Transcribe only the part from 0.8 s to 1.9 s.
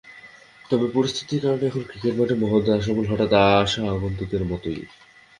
পরিস্থিতির কারণে এখন